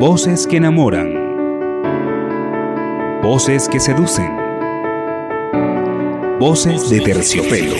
[0.00, 1.12] Voces que enamoran.
[3.22, 4.34] Voces que seducen.
[6.38, 7.74] Voces de terciopelo.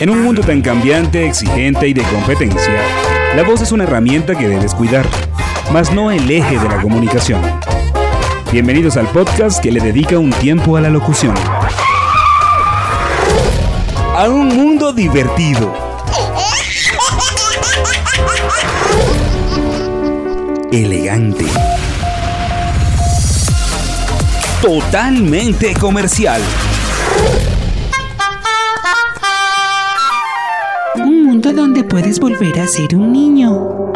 [0.00, 2.82] En un mundo tan cambiante, exigente y de competencia,
[3.34, 5.06] la voz es una herramienta que debes cuidar,
[5.72, 7.40] mas no el eje de la comunicación.
[8.52, 11.34] Bienvenidos al podcast que le dedica un tiempo a la locución.
[14.14, 15.81] A un mundo divertido
[20.72, 21.44] elegante.
[24.62, 26.40] Totalmente comercial.
[30.96, 33.92] Un mundo donde puedes volver a ser un niño.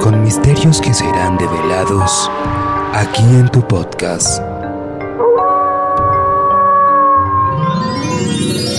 [0.00, 2.30] Con misterios que serán develados
[2.92, 4.42] aquí en tu podcast.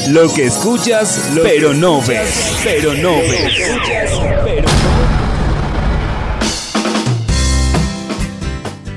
[0.09, 2.59] Lo que escuchas, pero no ves.
[2.63, 5.08] Pero no ves.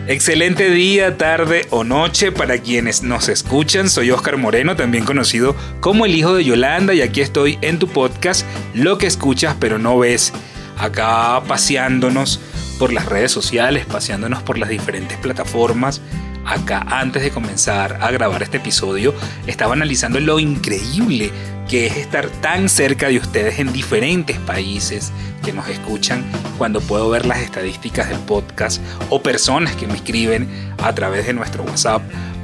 [0.09, 3.89] Excelente día, tarde o noche para quienes nos escuchan.
[3.89, 7.87] Soy Oscar Moreno, también conocido como el hijo de Yolanda, y aquí estoy en tu
[7.87, 10.33] podcast Lo que escuchas pero no ves.
[10.77, 12.41] Acá paseándonos
[12.81, 16.01] por las redes sociales, paseándonos por las diferentes plataformas.
[16.45, 19.15] Acá antes de comenzar a grabar este episodio
[19.47, 21.31] estaba analizando lo increíble
[21.69, 25.13] que es estar tan cerca de ustedes en diferentes países
[25.45, 26.25] que nos escuchan
[26.59, 30.49] cuando puedo ver las estadísticas del podcast o personas que me escriben
[30.83, 32.03] a través de nuestro WhatsApp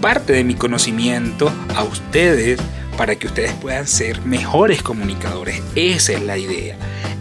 [0.00, 2.60] parte de mi conocimiento a ustedes
[2.96, 5.60] para que ustedes puedan ser mejores comunicadores.
[5.74, 6.76] Esa es la idea.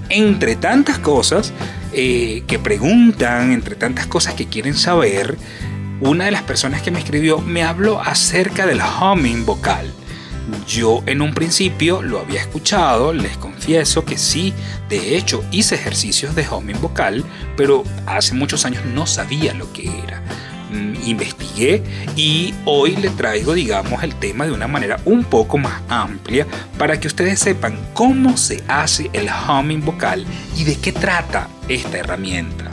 [0.10, 1.52] Entre tantas cosas
[1.98, 5.38] eh, que preguntan, entre tantas cosas que quieren saber,
[6.02, 9.94] una de las personas que me escribió me habló acerca del humming vocal.
[10.68, 14.54] Yo en un principio lo había escuchado, les confieso que sí,
[14.90, 17.24] de hecho hice ejercicios de humming vocal,
[17.56, 20.22] pero hace muchos años no sabía lo que era.
[20.76, 21.82] Mm, investigué
[22.18, 26.46] y hoy le traigo, digamos, el tema de una manera un poco más amplia
[26.78, 30.26] para que ustedes sepan cómo se hace el humming vocal
[30.58, 32.70] y de qué trata esta herramienta.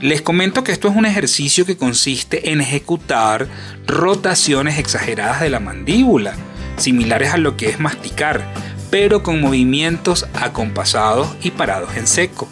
[0.00, 3.48] Les comento que esto es un ejercicio que consiste en ejecutar
[3.86, 6.34] rotaciones exageradas de la mandíbula,
[6.76, 8.44] similares a lo que es masticar,
[8.90, 12.48] pero con movimientos acompasados y parados en seco.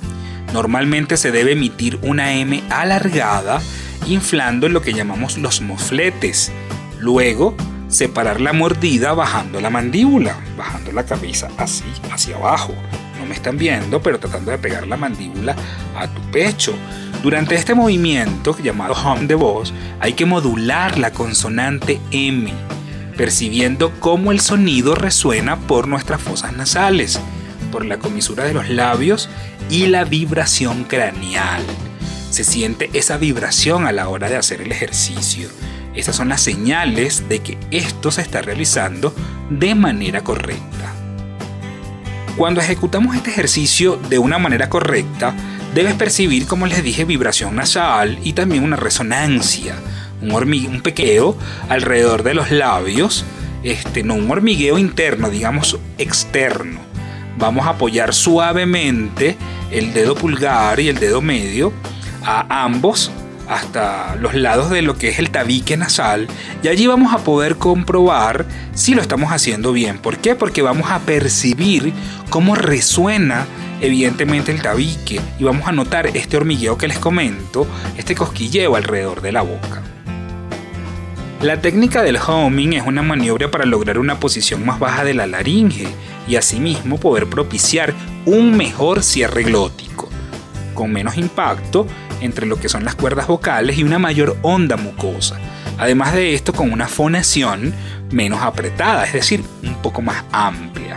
[0.56, 3.60] Normalmente se debe emitir una M alargada,
[4.06, 6.50] inflando lo que llamamos los mofletes.
[6.98, 7.54] Luego,
[7.88, 12.72] separar la mordida bajando la mandíbula, bajando la cabeza así, hacia abajo.
[13.18, 15.54] No me están viendo, pero tratando de pegar la mandíbula
[15.94, 16.72] a tu pecho.
[17.22, 22.50] Durante este movimiento, llamado hum de voz, hay que modular la consonante M,
[23.14, 27.20] percibiendo cómo el sonido resuena por nuestras fosas nasales,
[27.76, 29.28] por la comisura de los labios
[29.68, 31.62] y la vibración craneal.
[32.30, 35.50] Se siente esa vibración a la hora de hacer el ejercicio.
[35.94, 39.14] Estas son las señales de que esto se está realizando
[39.50, 40.94] de manera correcta.
[42.38, 45.34] Cuando ejecutamos este ejercicio de una manera correcta,
[45.74, 49.74] debes percibir, como les dije, vibración nasal y también una resonancia,
[50.22, 51.36] un, un pequeo
[51.68, 53.26] alrededor de los labios,
[53.62, 56.85] este, no un hormigueo interno, digamos externo.
[57.38, 59.36] Vamos a apoyar suavemente
[59.70, 61.72] el dedo pulgar y el dedo medio
[62.24, 63.10] a ambos
[63.48, 66.26] hasta los lados de lo que es el tabique nasal
[66.62, 68.44] y allí vamos a poder comprobar
[68.74, 69.98] si lo estamos haciendo bien.
[69.98, 70.34] ¿Por qué?
[70.34, 71.92] Porque vamos a percibir
[72.30, 73.46] cómo resuena
[73.80, 77.66] evidentemente el tabique y vamos a notar este hormigueo que les comento,
[77.96, 79.82] este cosquilleo alrededor de la boca.
[81.46, 85.28] La técnica del homing es una maniobra para lograr una posición más baja de la
[85.28, 85.86] laringe
[86.26, 87.94] y asimismo poder propiciar
[88.24, 90.08] un mejor cierre glótico,
[90.74, 91.86] con menos impacto
[92.20, 95.38] entre lo que son las cuerdas vocales y una mayor onda mucosa.
[95.78, 97.72] Además de esto, con una fonación
[98.10, 100.96] menos apretada, es decir, un poco más amplia.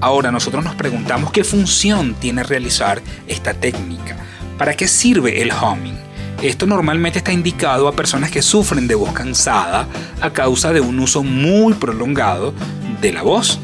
[0.00, 4.16] Ahora nosotros nos preguntamos qué función tiene realizar esta técnica.
[4.56, 6.05] ¿Para qué sirve el humming?
[6.42, 9.88] Esto normalmente está indicado a personas que sufren de voz cansada
[10.20, 12.52] a causa de un uso muy prolongado
[13.00, 13.58] de la voz.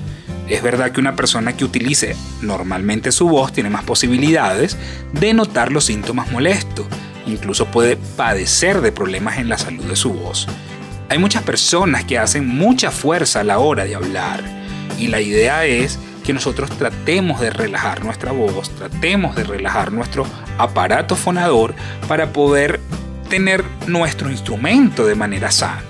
[0.48, 4.76] Es verdad que una persona que utilice normalmente su voz tiene más posibilidades
[5.12, 6.86] de notar los síntomas molestos.
[7.26, 10.48] Incluso puede padecer de problemas en la salud de su voz.
[11.08, 14.42] Hay muchas personas que hacen mucha fuerza a la hora de hablar
[14.98, 20.26] y la idea es que nosotros tratemos de relajar nuestra voz, tratemos de relajar nuestro
[20.58, 21.74] aparato fonador
[22.08, 22.80] para poder
[23.28, 25.82] tener nuestro instrumento de manera sana.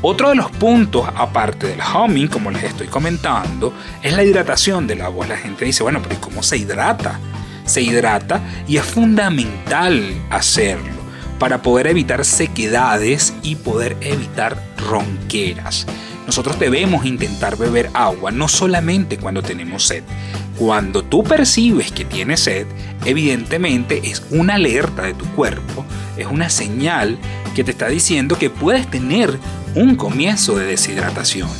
[0.00, 3.72] Otro de los puntos, aparte del humming, como les estoy comentando,
[4.02, 5.28] es la hidratación de la voz.
[5.28, 7.20] La gente dice, bueno, pero ¿cómo se hidrata?
[7.64, 11.02] Se hidrata y es fundamental hacerlo
[11.38, 15.86] para poder evitar sequedades y poder evitar ronqueras.
[16.32, 20.02] Nosotros debemos intentar beber agua no solamente cuando tenemos sed.
[20.56, 22.66] Cuando tú percibes que tienes sed,
[23.04, 25.84] evidentemente es una alerta de tu cuerpo,
[26.16, 27.18] es una señal
[27.54, 29.38] que te está diciendo que puedes tener
[29.74, 31.50] un comienzo de deshidratación.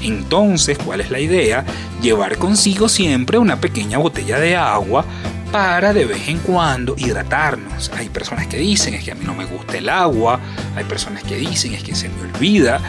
[0.00, 1.66] Entonces, ¿cuál es la idea?
[2.00, 5.04] Llevar consigo siempre una pequeña botella de agua
[5.52, 7.90] para de vez en cuando hidratarnos.
[7.94, 10.40] Hay personas que dicen es que a mí no me gusta el agua,
[10.74, 12.80] hay personas que dicen es que se me olvida.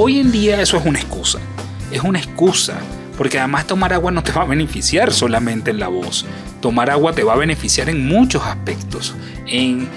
[0.00, 1.40] Hoy en día eso es una excusa,
[1.90, 2.74] es una excusa,
[3.16, 6.24] porque además tomar agua no te va a beneficiar solamente en la voz,
[6.60, 9.16] tomar agua te va a beneficiar en muchos aspectos,
[9.48, 9.88] en,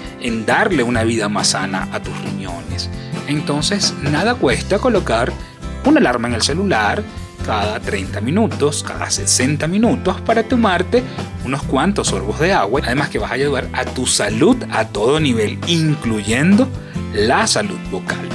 [0.44, 2.90] darle una vida más sana a tus riñones.
[3.28, 5.32] Entonces, nada cuesta colocar
[5.84, 7.04] una alarma en el celular,
[7.46, 11.04] cada 30 minutos, cada 60 minutos para tomarte
[11.44, 12.80] unos cuantos sorbos de agua.
[12.84, 16.68] Además que vas a ayudar a tu salud a todo nivel, incluyendo
[17.14, 18.28] la salud vocal.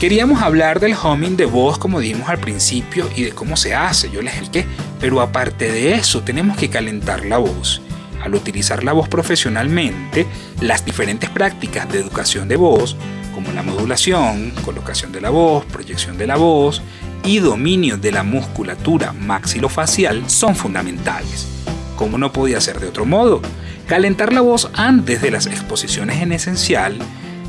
[0.00, 4.10] Queríamos hablar del humming de voz como dijimos al principio y de cómo se hace,
[4.10, 4.66] yo les expliqué,
[5.00, 7.80] pero aparte de eso tenemos que calentar la voz.
[8.22, 10.26] Al utilizar la voz profesionalmente,
[10.60, 12.94] las diferentes prácticas de educación de voz,
[13.34, 16.82] como la modulación, colocación de la voz, proyección de la voz,
[17.24, 21.48] y dominio de la musculatura maxilofacial son fundamentales.
[21.96, 23.40] ¿Cómo no podía ser de otro modo?
[23.86, 26.98] Calentar la voz antes de las exposiciones en esencial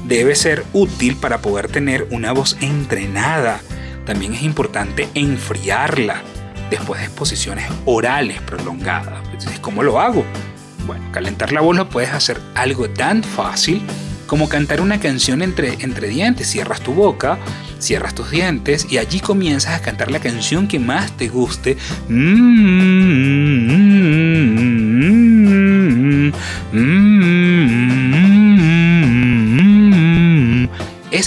[0.08, 3.60] debe ser útil para poder tener una voz entrenada.
[4.06, 6.22] También es importante enfriarla
[6.70, 9.22] después de exposiciones orales prolongadas.
[9.62, 10.26] ¿Cómo lo hago?
[10.86, 13.82] Bueno, calentar la voz lo puedes hacer algo tan fácil
[14.28, 16.48] como cantar una canción entre, entre dientes.
[16.48, 17.40] Cierras tu boca,
[17.80, 21.78] cierras tus dientes y allí comienzas a cantar la canción que más te guste.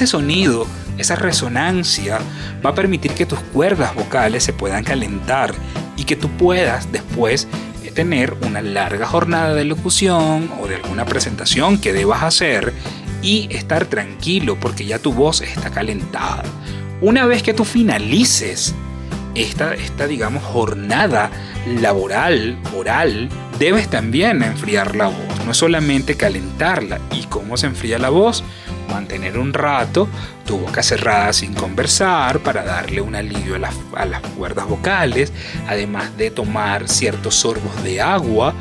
[0.00, 0.66] Ese sonido,
[0.96, 2.20] esa resonancia
[2.64, 5.52] va a permitir que tus cuerdas vocales se puedan calentar
[5.94, 7.46] y que tú puedas después
[7.94, 12.72] tener una larga jornada de locución o de alguna presentación que debas hacer
[13.20, 16.44] y estar tranquilo porque ya tu voz está calentada.
[17.02, 18.74] Una vez que tú finalices
[19.34, 21.30] esta, esta digamos, jornada
[21.66, 27.00] laboral, oral, debes también enfriar la voz, no solamente calentarla.
[27.12, 28.42] ¿Y cómo se enfría la voz?
[28.90, 30.08] Mantener un rato
[30.44, 35.32] tu boca cerrada sin conversar para darle un alivio a las, a las cuerdas vocales,
[35.68, 38.52] además de tomar ciertos sorbos de agua,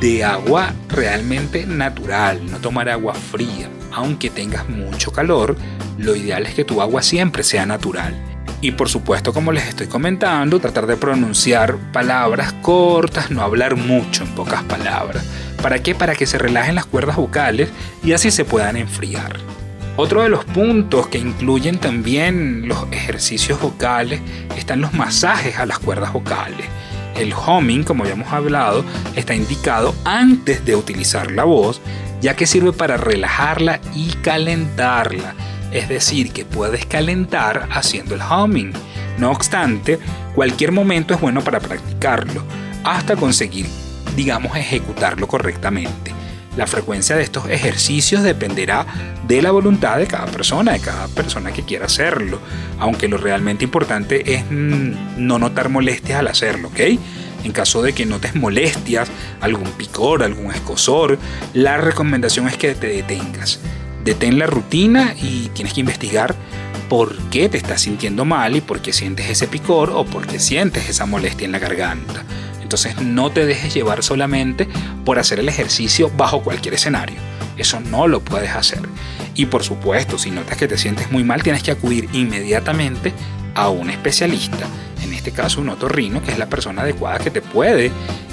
[0.00, 3.68] de agua realmente natural, no tomar agua fría.
[3.92, 5.56] Aunque tengas mucho calor,
[5.98, 8.14] lo ideal es que tu agua siempre sea natural.
[8.60, 14.22] Y por supuesto, como les estoy comentando, tratar de pronunciar palabras cortas, no hablar mucho
[14.22, 15.24] en pocas palabras.
[15.60, 15.96] ¿Para qué?
[15.96, 17.70] Para que se relajen las cuerdas vocales
[18.04, 19.40] y así se puedan enfriar.
[19.96, 24.22] Otro de los puntos que incluyen también los ejercicios vocales
[24.56, 26.66] están los masajes a las cuerdas vocales.
[27.14, 31.82] El humming, como ya hemos hablado, está indicado antes de utilizar la voz,
[32.22, 35.34] ya que sirve para relajarla y calentarla.
[35.72, 38.72] Es decir, que puedes calentar haciendo el humming.
[39.18, 39.98] No obstante,
[40.34, 42.42] cualquier momento es bueno para practicarlo,
[42.82, 43.66] hasta conseguir,
[44.16, 46.21] digamos, ejecutarlo correctamente.
[46.56, 48.86] La frecuencia de estos ejercicios dependerá
[49.26, 52.40] de la voluntad de cada persona, de cada persona que quiera hacerlo,
[52.78, 56.80] aunque lo realmente importante es mm, no notar molestias al hacerlo, ¿ok?
[57.44, 61.18] En caso de que notes molestias, algún picor, algún escosor,
[61.54, 63.60] la recomendación es que te detengas.
[64.04, 66.34] Detén la rutina y tienes que investigar
[66.88, 70.38] por qué te estás sintiendo mal y por qué sientes ese picor o por qué
[70.38, 72.24] sientes esa molestia en la garganta.
[72.72, 74.66] Entonces no te dejes llevar solamente
[75.04, 77.16] por hacer el ejercicio bajo cualquier escenario.
[77.58, 78.80] Eso no lo puedes hacer.
[79.34, 83.12] Y por supuesto, si notas que te sientes muy mal, tienes que acudir inmediatamente
[83.54, 84.66] a un especialista,
[85.02, 87.90] en este caso un otorrino, que es la persona adecuada que te puede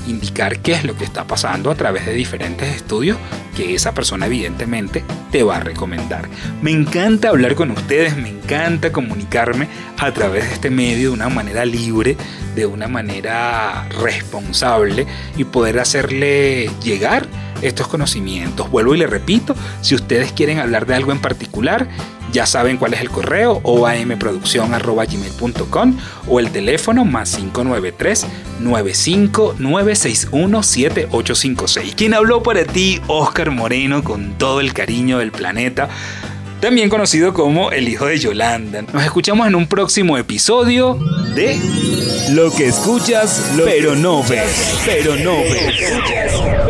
[0.07, 3.17] indicar qué es lo que está pasando a través de diferentes estudios
[3.55, 6.27] que esa persona evidentemente te va a recomendar.
[6.61, 11.29] Me encanta hablar con ustedes, me encanta comunicarme a través de este medio de una
[11.29, 12.17] manera libre,
[12.55, 15.05] de una manera responsable
[15.37, 17.27] y poder hacerle llegar
[17.61, 18.69] estos conocimientos.
[18.71, 21.87] Vuelvo y le repito, si ustedes quieren hablar de algo en particular,
[22.31, 28.27] ya saben cuál es el correo oamproducción.gmail.com o el teléfono más 593
[28.59, 31.95] 95961 7856.
[31.95, 35.89] Quien habló para ti, Oscar Moreno, con todo el cariño del planeta
[36.59, 38.83] también conocido como el hijo de Yolanda.
[38.93, 40.99] Nos escuchamos en un próximo episodio
[41.33, 41.57] de
[42.31, 46.68] Lo que escuchas, pero no ves, pero no ves.